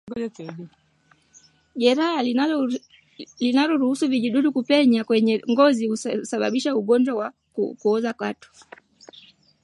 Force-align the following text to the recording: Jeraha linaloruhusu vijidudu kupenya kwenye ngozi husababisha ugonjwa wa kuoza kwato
Jeraha 1.81 2.23
linaloruhusu 3.39 4.07
vijidudu 4.09 4.51
kupenya 4.53 5.03
kwenye 5.03 5.41
ngozi 5.49 5.87
husababisha 5.87 6.75
ugonjwa 6.75 7.15
wa 7.15 7.27
kuoza 7.79 8.13
kwato 8.13 8.49